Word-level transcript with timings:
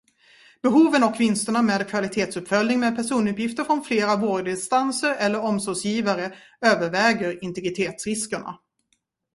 Behoven 0.61 1.03
och 1.03 1.19
vinsterna 1.19 1.61
med 1.61 1.89
kvalitetsuppföljning 1.89 2.79
med 2.79 2.95
personuppgifter 2.95 3.63
från 3.63 3.83
flera 3.83 4.15
vårdinstanser 4.15 5.15
eller 5.19 5.39
omsorgsgivare 5.39 6.33
överväger 6.61 7.43
integritetsriskerna. 7.43 8.59